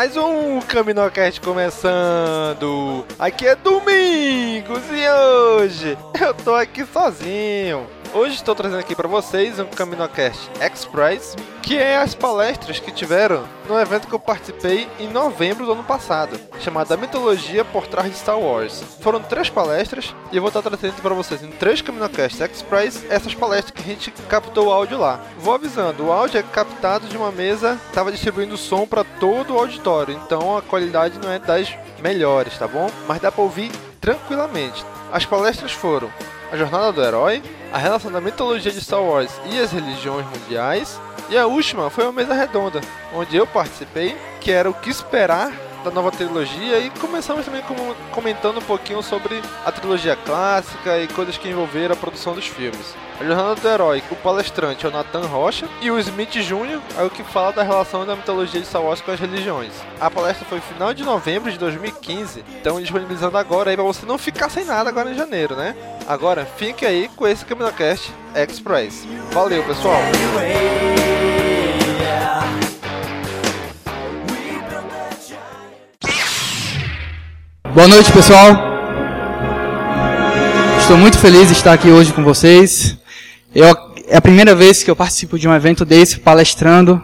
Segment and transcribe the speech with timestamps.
[0.00, 3.04] Mais um Caminocast começando!
[3.18, 7.86] Aqui é Domingos e hoje eu tô aqui sozinho.
[8.12, 13.44] Hoje estou trazendo aqui para vocês um Caminocast Express, que é as palestras que tiveram
[13.68, 18.10] no evento que eu participei em novembro do ano passado, chamado A Mitologia por Trás
[18.10, 18.82] de Star Wars.
[19.00, 23.32] Foram três palestras e eu vou estar trazendo para vocês em três Caminocast Express essas
[23.32, 25.20] palestras que a gente captou o áudio lá.
[25.38, 29.58] Vou avisando, o áudio é captado de uma mesa, estava distribuindo som para todo o
[29.58, 32.90] auditório, então a qualidade não é das melhores, tá bom?
[33.06, 33.70] Mas dá para ouvir
[34.00, 34.84] tranquilamente.
[35.12, 36.10] As palestras foram
[36.50, 37.40] a Jornada do Herói,
[37.72, 42.04] a relação da mitologia de Star Wars e as religiões mundiais, e a última foi
[42.04, 42.80] uma mesa redonda,
[43.14, 45.52] onde eu participei, que era o que esperar
[45.84, 51.08] da nova trilogia e começamos também com- comentando um pouquinho sobre a trilogia clássica e
[51.08, 52.94] coisas que envolveram a produção dos filmes.
[53.20, 56.80] A Jornada do Herói, o palestrante é o Nathan Rocha e o Smith Jr.
[56.98, 59.72] é o que fala da relação da mitologia de Star Wars com as religiões.
[60.00, 64.16] A palestra foi final de novembro de 2015, então disponibilizando agora aí pra você não
[64.16, 65.74] ficar sem nada agora em janeiro, né?
[66.08, 69.06] Agora fique aí com esse CaminoCast Express.
[69.32, 70.00] Valeu, pessoal!
[77.74, 78.50] Boa noite, pessoal.
[80.80, 82.96] Estou muito feliz de estar aqui hoje com vocês.
[83.54, 83.66] Eu,
[84.08, 87.02] é a primeira vez que eu participo de um evento desse, palestrando.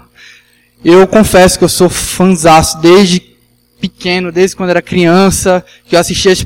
[0.85, 3.23] Eu confesso que eu sou fãzaço desde
[3.81, 6.45] pequeno, desde quando era criança, que eu assisti as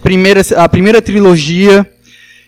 [0.57, 1.91] a primeira trilogia.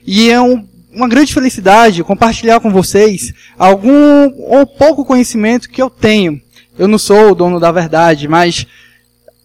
[0.06, 5.88] E é um- uma grande felicidade compartilhar com vocês algum ou pouco conhecimento que eu
[5.88, 6.40] tenho.
[6.78, 8.66] Eu não sou o dono da verdade, mas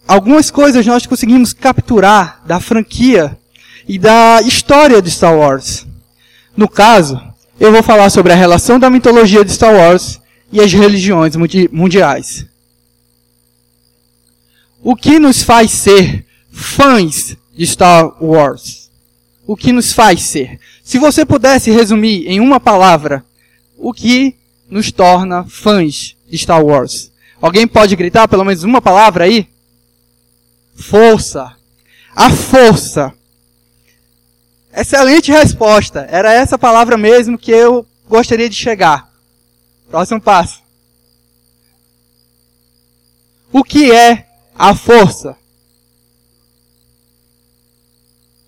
[0.08, 3.38] algumas coisas nós conseguimos capturar da franquia
[3.86, 5.86] e da história de Star Wars.
[6.56, 7.20] No caso,
[7.60, 10.18] eu vou falar sobre a relação da mitologia de Star Wars
[10.50, 12.46] e as religiões mundi- mundiais.
[14.82, 18.90] O que nos faz ser fãs de Star Wars?
[19.46, 20.58] O que nos faz ser?
[20.82, 23.24] Se você pudesse resumir em uma palavra,
[23.76, 24.34] o que
[24.70, 27.10] nos torna fãs de Star Wars?
[27.40, 29.48] Alguém pode gritar pelo menos uma palavra aí?
[30.78, 31.56] Força.
[32.14, 33.12] A força.
[34.72, 36.06] Excelente resposta.
[36.08, 39.12] Era essa palavra mesmo que eu gostaria de chegar.
[39.90, 40.62] Próximo passo.
[43.52, 45.36] O que é a força?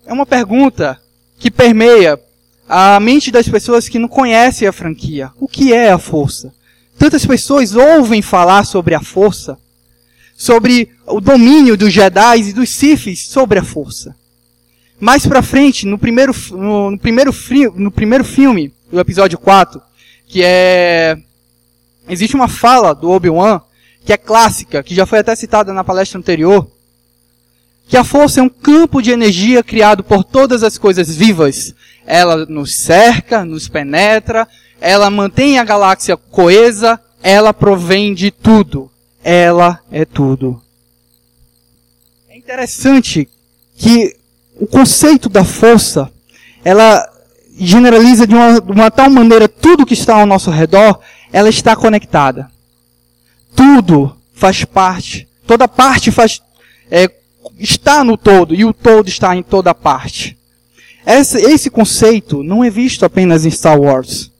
[0.05, 1.01] É uma pergunta
[1.37, 2.19] que permeia
[2.67, 5.31] a mente das pessoas que não conhecem a franquia.
[5.37, 6.53] O que é a força?
[6.97, 9.57] Tantas pessoas ouvem falar sobre a força,
[10.41, 14.15] sobre o domínio dos Jedi e dos Siths sobre a força.
[14.99, 17.31] Mais pra frente, no primeiro, no, no primeiro,
[17.75, 19.79] no primeiro filme, do episódio 4,
[20.27, 21.15] que é...
[22.09, 23.61] Existe uma fala do Obi-Wan,
[24.03, 26.67] que é clássica, que já foi até citada na palestra anterior,
[27.87, 31.75] que a força é um campo de energia criado por todas as coisas vivas.
[32.03, 34.47] Ela nos cerca, nos penetra,
[34.79, 38.90] ela mantém a galáxia coesa, ela provém de tudo.
[39.23, 40.61] Ela é tudo.
[42.29, 43.29] É interessante
[43.75, 44.15] que
[44.59, 46.11] o conceito da força,
[46.63, 47.07] ela
[47.57, 50.99] generaliza de uma, de uma tal maneira tudo que está ao nosso redor,
[51.31, 52.51] ela está conectada.
[53.55, 56.41] Tudo faz parte, toda parte faz,
[56.89, 57.09] é,
[57.59, 60.37] está no todo e o todo está em toda parte.
[61.05, 64.31] Esse, esse conceito não é visto apenas em Star Wars.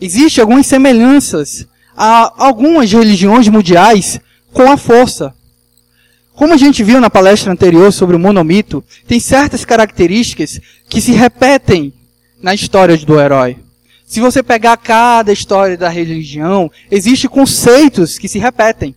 [0.00, 1.66] Existem algumas semelhanças
[1.96, 4.20] a algumas religiões mundiais
[4.52, 5.34] com a força.
[6.34, 11.12] Como a gente viu na palestra anterior sobre o monomito, tem certas características que se
[11.12, 11.92] repetem
[12.42, 13.58] na história do herói.
[14.06, 18.94] Se você pegar cada história da religião, existem conceitos que se repetem.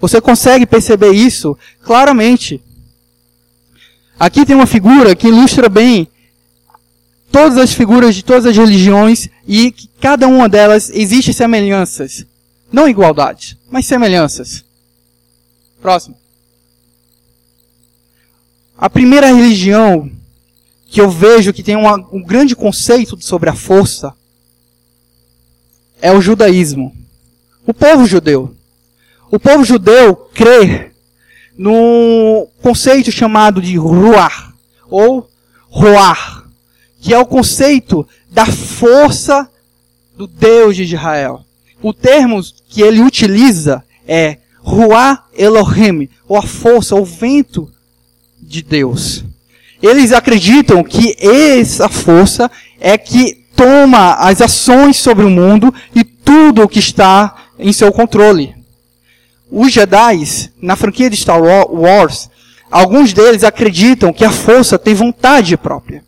[0.00, 2.60] Você consegue perceber isso claramente.
[4.18, 6.08] Aqui tem uma figura que ilustra bem
[7.30, 12.26] todas as figuras de todas as religiões e que cada uma delas existe semelhanças.
[12.72, 14.64] Não igualdade, mas semelhanças.
[15.80, 16.16] Próximo.
[18.76, 20.10] A primeira religião
[20.86, 24.14] que eu vejo que tem uma, um grande conceito sobre a força
[26.00, 26.96] é o judaísmo.
[27.66, 28.56] O povo judeu.
[29.30, 30.90] O povo judeu crê
[31.56, 34.54] num conceito chamado de ruar,
[34.88, 35.30] ou
[35.68, 36.48] roar,
[37.00, 39.48] que é o conceito da força
[40.16, 41.44] do Deus de Israel.
[41.82, 47.70] O termo que ele utiliza é Ruah Elohim, ou a força, o vento
[48.40, 49.24] de Deus.
[49.82, 56.62] Eles acreditam que essa força é que toma as ações sobre o mundo e tudo
[56.62, 58.54] o que está em seu controle.
[59.50, 60.24] Os Jedi,
[60.60, 62.30] na franquia de Star Wars,
[62.70, 66.02] alguns deles acreditam que a força tem vontade própria.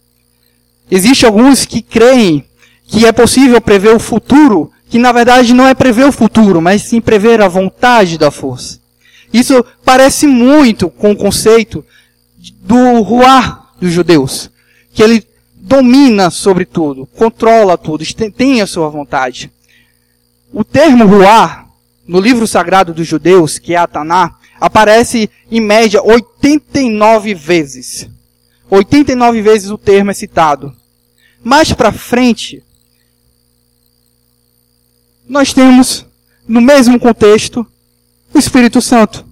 [0.91, 2.45] Existem alguns que creem
[2.87, 6.83] que é possível prever o futuro, que na verdade não é prever o futuro, mas
[6.83, 8.79] sim prever a vontade da força.
[9.33, 11.83] Isso parece muito com o conceito
[12.61, 14.51] do ruar dos judeus,
[14.93, 18.05] que ele domina sobre tudo, controla tudo,
[18.37, 19.51] tem a sua vontade.
[20.53, 21.67] O termo ruar,
[22.07, 28.11] no livro sagrado dos judeus, que é a Taná, aparece em média 89 vezes.
[28.69, 30.71] 89 vezes o termo é citado.
[31.43, 32.63] Mais para frente,
[35.29, 36.05] nós temos,
[36.47, 37.67] no mesmo contexto,
[38.35, 39.25] o Espírito Santo.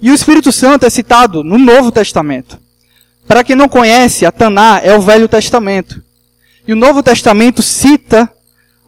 [0.00, 2.58] E o Espírito Santo é citado no Novo Testamento.
[3.26, 6.02] Para quem não conhece, a Taná é o Velho Testamento.
[6.66, 8.30] E o Novo Testamento cita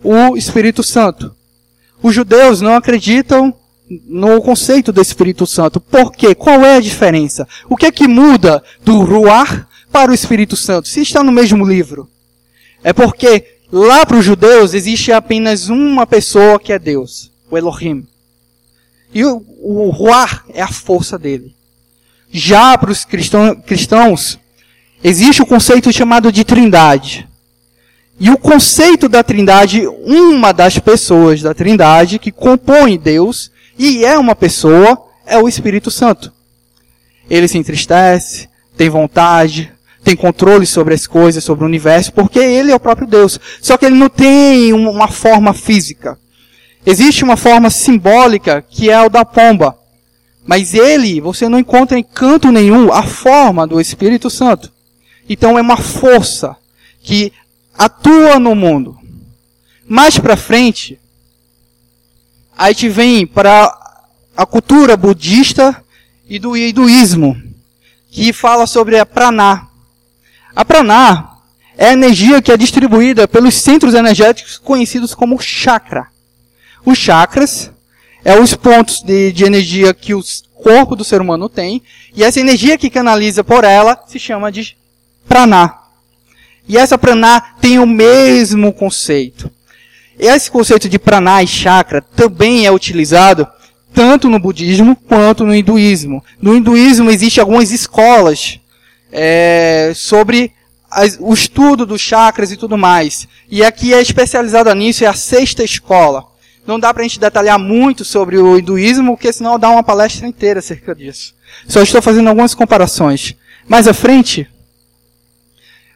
[0.03, 1.35] o Espírito Santo.
[2.03, 3.55] Os judeus não acreditam
[4.07, 5.81] no conceito do Espírito Santo.
[5.81, 6.35] Por quê?
[6.35, 7.47] Qual é a diferença?
[7.69, 10.89] O que é que muda do Ruar para o Espírito Santo?
[10.89, 12.09] Se está no mesmo livro.
[12.83, 18.07] É porque lá para os judeus existe apenas uma pessoa que é Deus, o Elohim.
[19.15, 19.93] E o, o
[20.53, 21.55] é a força dele.
[22.31, 24.39] Já para os cristão, cristãos,
[25.03, 27.29] existe o conceito chamado de trindade.
[28.19, 34.17] E o conceito da trindade, uma das pessoas da trindade que compõe Deus e é
[34.17, 36.33] uma pessoa, é o Espírito Santo.
[37.29, 39.73] Ele se entristece, tem vontade,
[40.03, 43.39] tem controle sobre as coisas, sobre o universo, porque ele é o próprio Deus.
[43.61, 46.19] Só que ele não tem uma forma física.
[46.85, 49.79] Existe uma forma simbólica que é o da pomba.
[50.45, 54.73] Mas ele, você não encontra em canto nenhum a forma do Espírito Santo.
[55.29, 56.57] Então é uma força
[57.01, 57.33] que
[57.79, 58.99] atua no mundo.
[59.87, 60.99] Mais para frente,
[62.57, 63.79] a gente vem para
[64.37, 65.83] a cultura budista
[66.29, 67.41] e do hinduísmo,
[68.11, 69.69] que fala sobre a prana.
[70.55, 71.31] A prana
[71.77, 76.09] é a energia que é distribuída pelos centros energéticos conhecidos como chakra.
[76.85, 77.71] Os chakras
[78.25, 80.23] é os pontos de, de energia que o
[80.55, 81.83] corpo do ser humano tem,
[82.15, 84.77] e essa energia que canaliza por ela se chama de
[85.27, 85.75] prana.
[86.69, 89.51] E essa prana tem o mesmo conceito.
[90.19, 93.49] Esse conceito de prana e chakra também é utilizado
[93.93, 96.23] tanto no budismo quanto no hinduísmo.
[96.41, 98.61] No hinduísmo existem algumas escolas
[99.13, 100.53] é, sobre
[100.91, 103.29] as, o estudo dos chakras e tudo mais.
[103.49, 106.25] E aqui é especializada nisso, é a sexta escola.
[106.67, 110.27] Não dá para a gente detalhar muito sobre o hinduísmo, porque senão dá uma palestra
[110.27, 111.35] inteira acerca disso.
[111.67, 113.35] Só estou fazendo algumas comparações.
[113.69, 114.49] Mais à frente,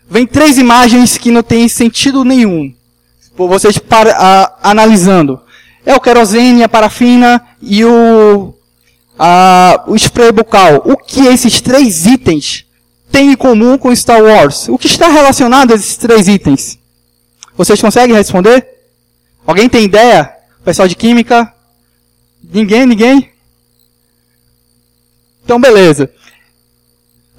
[0.09, 2.75] vem três imagens que não têm sentido nenhum.
[3.37, 5.41] Vocês para, a, analisando.
[5.85, 8.55] É o querosene, a parafina e o,
[9.17, 10.83] a, o spray bucal.
[10.85, 12.66] O que esses três itens
[13.17, 14.69] têm em comum com Star Wars?
[14.69, 16.79] O que está relacionado a esses três itens?
[17.57, 18.69] Vocês conseguem responder?
[19.47, 20.37] Alguém tem ideia?
[20.63, 21.51] Pessoal de química?
[22.45, 22.85] Ninguém?
[22.85, 23.33] Ninguém?
[25.43, 26.11] Então, beleza.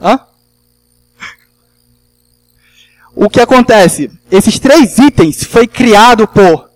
[0.01, 0.19] Hã?
[3.13, 4.09] o que acontece?
[4.31, 6.71] Esses três itens foi criado por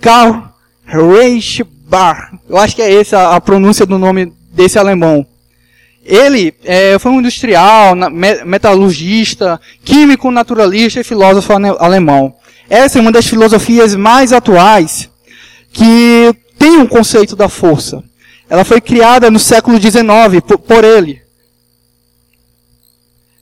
[0.00, 0.42] Karl
[0.84, 2.40] Reichbar.
[2.48, 5.24] Eu acho que é essa a pronúncia do nome desse alemão.
[6.06, 7.96] Ele é, foi um industrial,
[8.44, 12.32] metalurgista, químico, naturalista e filósofo alemão.
[12.70, 15.10] Essa é uma das filosofias mais atuais
[15.72, 18.04] que tem um conceito da força.
[18.48, 21.22] Ela foi criada no século XIX por, por ele,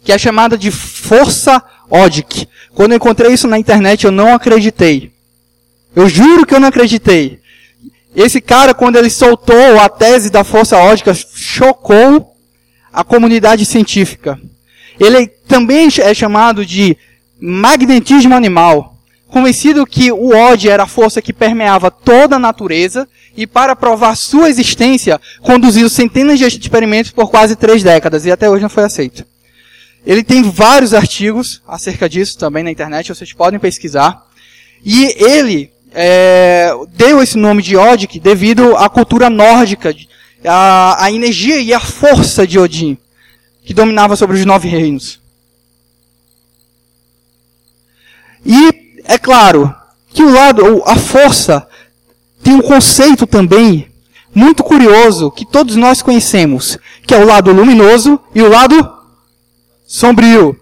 [0.03, 2.49] que é chamada de força Odic.
[2.75, 5.13] Quando eu encontrei isso na internet, eu não acreditei.
[5.95, 7.41] Eu juro que eu não acreditei.
[8.17, 12.34] Esse cara, quando ele soltou a tese da força ódica, chocou
[12.95, 14.41] a comunidade científica.
[14.99, 16.97] Ele também é chamado de
[17.41, 18.97] magnetismo animal,
[19.27, 24.15] convencido que o ódio era a força que permeava toda a natureza e para provar
[24.15, 28.85] sua existência, conduziu centenas de experimentos por quase três décadas e até hoje não foi
[28.85, 29.27] aceito.
[30.07, 34.25] Ele tem vários artigos acerca disso também na internet, vocês podem pesquisar.
[34.85, 39.93] E ele é, deu esse nome de Odic devido à cultura nórdica,
[40.45, 42.99] à, à energia e à força de Odin,
[43.65, 45.21] que dominava sobre os nove reinos.
[48.45, 49.75] E é claro
[50.09, 51.67] que o lado, a força,
[52.43, 53.89] tem um conceito também
[54.35, 58.93] muito curioso que todos nós conhecemos, que é o lado luminoso e o lado
[59.87, 60.59] sombrio.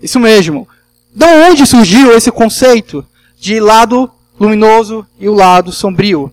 [0.00, 0.68] Isso mesmo.
[1.12, 3.04] De onde surgiu esse conceito
[3.38, 6.32] de lado luminoso e o lado sombrio?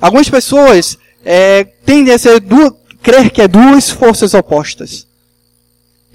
[0.00, 2.72] Algumas pessoas é, tendem a ser duas,
[3.02, 5.06] crer que é duas forças opostas.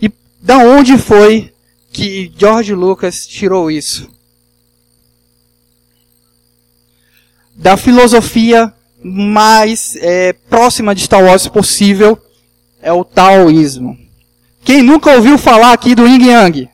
[0.02, 1.54] E da onde foi
[1.92, 4.10] que George Lucas tirou isso?
[7.56, 12.18] Da filosofia mais é, próxima de Star Wars possível
[12.82, 13.98] é o taoísmo.
[14.64, 16.70] Quem nunca ouviu falar aqui do Yin Yang?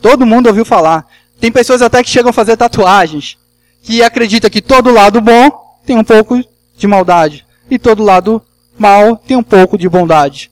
[0.00, 1.06] Todo mundo ouviu falar.
[1.38, 3.36] Tem pessoas até que chegam a fazer tatuagens,
[3.82, 6.42] que acredita que todo lado bom tem um pouco
[6.76, 8.42] de maldade e todo lado
[8.78, 10.50] mal tem um pouco de bondade.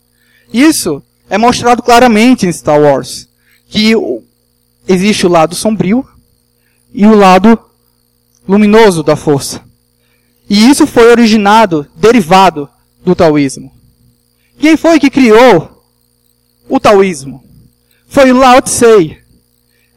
[0.53, 3.29] Isso é mostrado claramente em Star Wars,
[3.69, 3.95] que
[4.87, 6.07] existe o lado sombrio
[6.93, 7.59] e o lado
[8.47, 9.63] luminoso da força.
[10.49, 12.69] E isso foi originado, derivado
[13.05, 13.73] do taoísmo.
[14.59, 15.73] Quem foi que criou
[16.69, 17.45] o taoísmo.
[18.09, 19.19] Foi Lao Tse.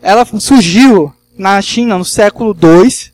[0.02, 3.12] Ela surgiu na China no século II,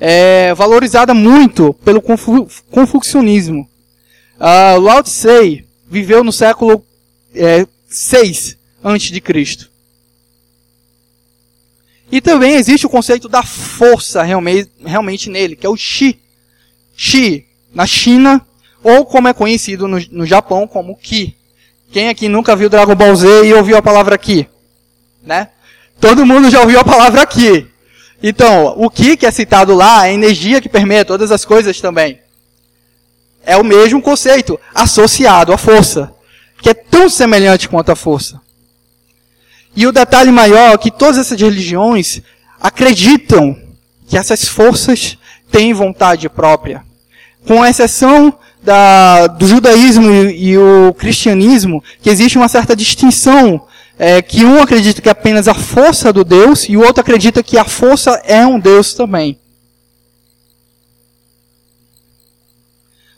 [0.00, 3.68] é, valorizada muito pelo confu confucionismo.
[4.38, 6.84] Uh, Lao Tse viveu no século
[7.34, 9.70] é, 6 antes de Cristo.
[12.10, 16.18] E também existe o conceito da força realmente, realmente nele, que é o Shi.
[16.96, 18.44] Shi, na China,
[18.82, 21.36] ou como é conhecido no, no Japão como Ki.
[21.90, 24.46] Quem aqui nunca viu Dragon Ball Z e ouviu a palavra aqui?
[25.22, 25.48] Né?
[26.00, 27.66] Todo mundo já ouviu a palavra aqui.
[28.22, 31.80] Então, o que que é citado lá é a energia que permeia todas as coisas
[31.80, 32.18] também.
[33.44, 36.12] É o mesmo conceito, associado à força,
[36.60, 38.40] que é tão semelhante quanto a força.
[39.74, 42.20] E o detalhe maior é que todas essas religiões
[42.60, 43.56] acreditam
[44.08, 45.16] que essas forças
[45.50, 46.82] têm vontade própria.
[47.46, 53.66] Com exceção da, do judaísmo e, e, o cristianismo que existe uma certa distinção
[53.98, 57.42] é, que um acredita que é apenas a força do Deus e o outro acredita
[57.42, 59.38] que a força é um Deus também.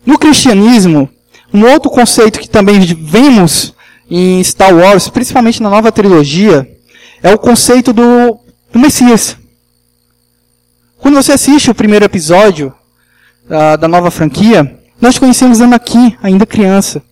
[0.06, 1.08] No cristianismo,
[1.52, 3.74] um outro conceito que também vemos
[4.10, 6.78] em Star Wars, principalmente na nova trilogia,
[7.22, 8.40] é o conceito do,
[8.72, 9.36] do Messias.
[10.96, 12.74] Quando você assiste o primeiro episódio
[13.46, 17.02] uh, da nova franquia, nós conhecemos Anakin, ainda criança.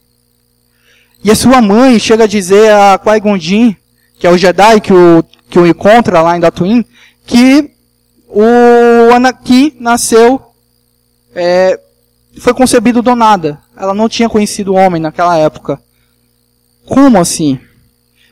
[1.23, 3.75] E a sua mãe chega a dizer a Qui-Gon Jinn,
[4.19, 6.87] que é o Jedi que o, que o encontra lá em Tatooine,
[7.27, 7.71] que
[8.29, 10.41] o Anakin nasceu,
[11.35, 11.79] é,
[12.39, 13.61] foi concebido do nada.
[13.77, 15.81] Ela não tinha conhecido o homem naquela época.
[16.87, 17.59] Como assim?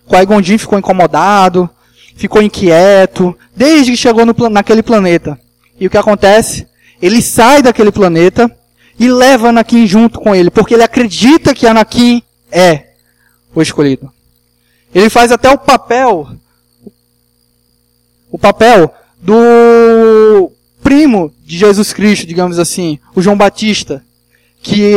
[0.08, 1.68] Qui-Gon Jinn ficou incomodado,
[2.16, 5.38] ficou inquieto, desde que chegou no, naquele planeta.
[5.78, 6.66] E o que acontece?
[7.02, 8.50] Ele sai daquele planeta
[8.98, 12.22] e leva Anakin junto com ele, porque ele acredita que Anakin
[12.56, 12.94] é
[13.54, 14.10] o escolhido.
[14.94, 16.26] Ele faz até o papel,
[18.30, 20.50] o papel do
[20.82, 24.02] primo de Jesus Cristo, digamos assim, o João Batista,
[24.62, 24.94] que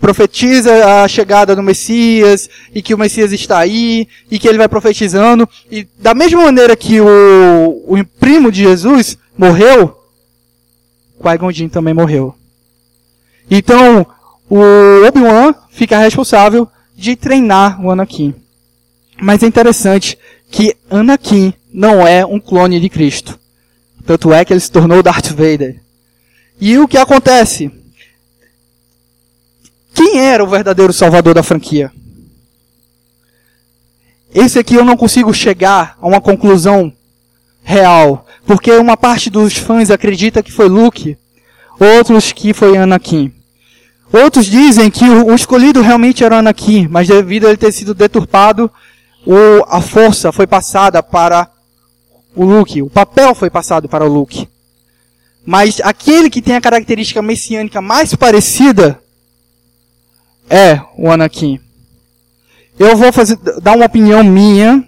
[0.00, 4.68] profetiza a chegada do Messias e que o Messias está aí e que ele vai
[4.68, 10.00] profetizando e da mesma maneira que o, o primo de Jesus morreu,
[11.20, 12.34] Qui-Gon também morreu.
[13.50, 14.06] Então,
[14.48, 14.60] o
[15.06, 18.34] Obi-Wan fica responsável de treinar o Anakin.
[19.20, 20.18] Mas é interessante
[20.50, 23.38] que Anakin não é um clone de Cristo.
[24.04, 25.80] Tanto é que ele se tornou Darth Vader.
[26.60, 27.70] E o que acontece?
[29.92, 31.92] Quem era o verdadeiro salvador da franquia?
[34.34, 36.92] Esse aqui eu não consigo chegar a uma conclusão
[37.62, 41.16] real, porque uma parte dos fãs acredita que foi Luke,
[41.80, 43.32] outros que foi Anakin.
[44.12, 48.70] Outros dizem que o escolhido realmente era Anakin, mas devido a ele ter sido deturpado,
[49.68, 51.50] a força foi passada para
[52.34, 54.48] o Luke, o papel foi passado para o Luke.
[55.44, 59.00] Mas aquele que tem a característica messiânica mais parecida
[60.48, 61.60] é o Anakin.
[62.78, 64.86] Eu vou fazer, dar uma opinião minha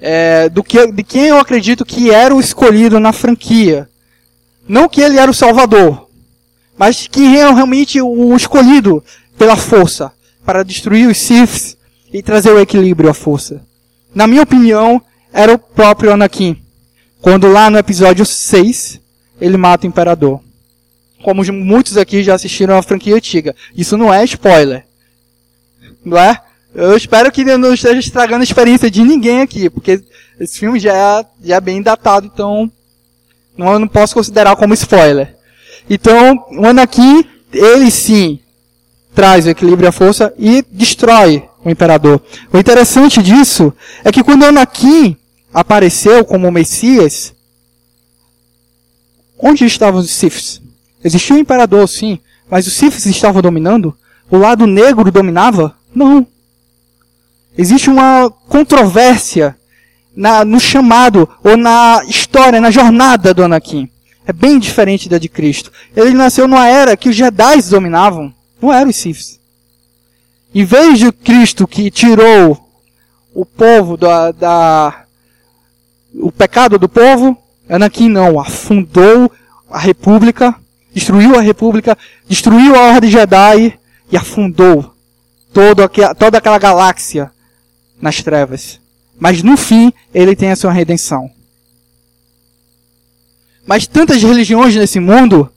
[0.00, 3.88] é, do que, de quem eu acredito que era o escolhido na franquia.
[4.68, 6.03] Não que ele era o salvador,
[6.76, 9.02] mas que é realmente o escolhido
[9.38, 10.12] pela força
[10.44, 11.76] para destruir os Siths
[12.12, 13.62] e trazer o equilíbrio à força.
[14.14, 15.02] Na minha opinião,
[15.32, 16.62] era o próprio Anakin.
[17.20, 19.00] Quando lá no episódio 6,
[19.40, 20.40] ele mata o imperador.
[21.22, 23.56] Como muitos aqui já assistiram a franquia antiga.
[23.74, 24.84] Isso não é spoiler.
[26.04, 26.38] Não é?
[26.74, 30.02] Eu espero que não esteja estragando a experiência de ninguém aqui, porque
[30.38, 32.70] esse filme já é, já é bem datado, então
[33.56, 35.36] não, eu não posso considerar como spoiler.
[35.88, 38.40] Então, o Anakin, ele sim
[39.14, 42.20] traz o equilíbrio e a força e destrói o imperador.
[42.52, 43.72] O interessante disso
[44.02, 45.16] é que quando o Anakin
[45.52, 47.32] apareceu como Messias,
[49.38, 50.60] onde estavam os Siths?
[51.02, 52.18] Existia um imperador, sim,
[52.50, 53.96] mas os Siths estavam dominando?
[54.30, 55.76] O lado negro dominava?
[55.94, 56.26] Não.
[57.56, 59.56] Existe uma controvérsia
[60.16, 63.88] na, no chamado ou na história, na jornada do Anakin.
[64.26, 65.70] É bem diferente da de Cristo.
[65.94, 69.38] Ele nasceu numa era que os Jedi dominavam, não eram os Siths.
[70.54, 72.70] Em vez de Cristo que tirou
[73.34, 75.04] o povo da, da
[76.14, 77.36] o pecado do povo,
[77.68, 79.30] Anakin não, afundou
[79.68, 80.54] a república,
[80.92, 83.78] destruiu a república, destruiu a ordem Jedi
[84.10, 84.94] e afundou
[85.52, 85.82] todo
[86.18, 87.30] toda aquela galáxia
[88.00, 88.80] nas trevas.
[89.18, 91.30] Mas no fim, ele tem a sua redenção.
[93.66, 95.50] Mas tantas religiões nesse mundo,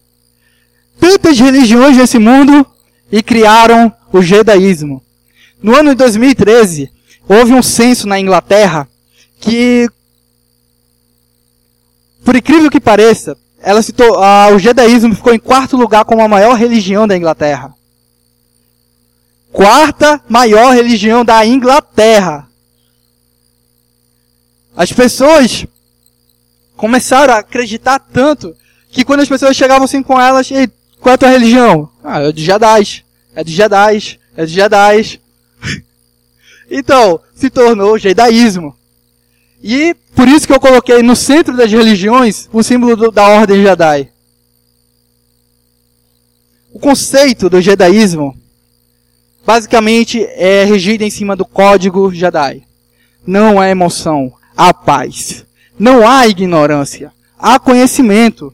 [1.00, 2.66] tantas religiões nesse mundo,
[3.12, 5.02] e criaram o judaísmo.
[5.62, 6.92] No ano de 2013,
[7.28, 8.88] houve um censo na Inglaterra
[9.40, 9.90] que,
[12.24, 16.28] por incrível que pareça, ela citou, ah, o judaísmo ficou em quarto lugar como a
[16.28, 17.74] maior religião da Inglaterra.
[19.52, 22.48] Quarta maior religião da Inglaterra.
[24.76, 25.66] As pessoas
[26.78, 28.56] começaram a acreditar tanto
[28.90, 30.70] que quando as pessoas chegavam assim com elas, Ei,
[31.02, 31.90] qual é a tua religião?
[32.04, 33.04] Ah, é de Jedi.
[33.36, 34.20] É de Jedi.
[34.36, 35.22] É de Jedi.
[36.70, 38.76] então, se tornou Jedaísmo.
[39.62, 43.64] E por isso que eu coloquei no centro das religiões o símbolo do, da Ordem
[43.64, 44.10] Jedi.
[46.72, 48.38] O conceito do Jedaísmo
[49.44, 52.64] basicamente é regido em cima do código Jedi.
[53.26, 55.47] Não há emoção, há paz.
[55.80, 58.54] Não há ignorância, há conhecimento.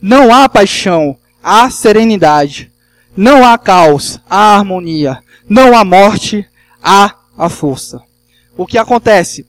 [0.00, 2.70] Não há paixão, há serenidade.
[3.16, 5.22] Não há caos, há harmonia.
[5.48, 6.46] Não há morte,
[6.82, 8.02] há a força.
[8.56, 9.46] O que acontece?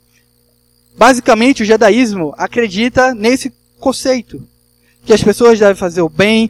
[0.97, 4.47] Basicamente, o judaísmo acredita nesse conceito.
[5.03, 6.49] Que as pessoas devem fazer o bem,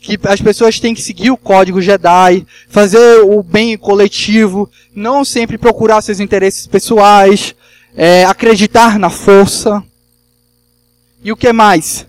[0.00, 5.58] que as pessoas têm que seguir o código Jedi, fazer o bem coletivo, não sempre
[5.58, 7.54] procurar seus interesses pessoais,
[7.94, 9.82] é, acreditar na força.
[11.22, 12.06] E o que mais?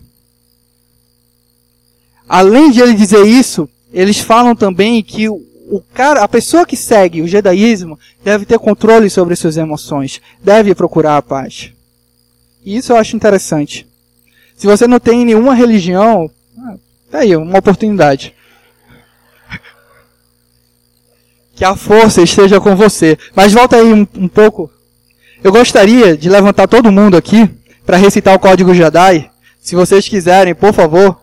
[2.28, 7.22] Além de ele dizer isso, eles falam também que o, cara, a pessoa que segue
[7.22, 11.72] o jedaísmo deve ter controle sobre suas emoções, deve procurar a paz.
[12.66, 13.88] E isso eu acho interessante.
[14.56, 16.76] Se você não tem nenhuma religião, ah,
[17.12, 18.34] tá aí, uma oportunidade.
[21.56, 23.18] Que a força esteja com você.
[23.36, 24.72] Mas volta aí um, um pouco.
[25.44, 27.50] Eu gostaria de levantar todo mundo aqui
[27.86, 29.32] para recitar o código Jedi.
[29.60, 31.22] Se vocês quiserem, por favor.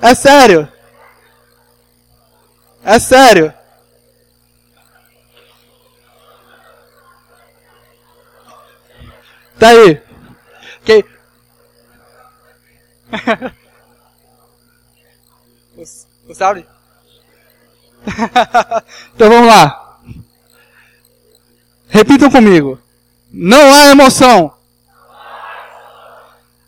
[0.00, 0.68] É sério.
[2.84, 3.52] É sério.
[9.58, 10.02] Tá aí.
[10.82, 11.04] Ok.
[15.76, 16.66] Você sabe?
[19.14, 20.00] então vamos lá.
[21.88, 22.80] Repitam comigo.
[23.30, 24.55] Não há emoção.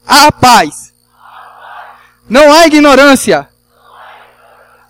[0.08, 0.94] Há paz.
[2.26, 3.46] Não há ignorância.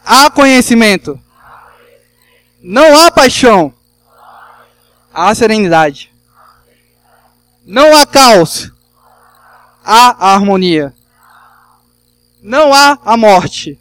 [0.04, 1.20] Há conhecimento.
[2.62, 3.74] Não há paixão.
[5.12, 6.12] Há serenidade.
[7.66, 8.70] Não há caos.
[9.84, 10.94] Há harmonia.
[12.40, 13.80] Não há a morte.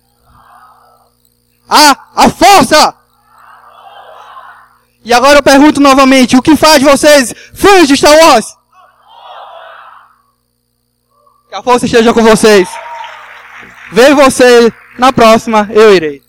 [1.69, 2.95] Há a força!
[5.04, 8.57] E agora eu pergunto novamente, o que faz vocês fãs de Star Wars?
[11.50, 12.68] Que a força esteja com vocês.
[13.92, 16.27] Vejo você na próxima, eu irei.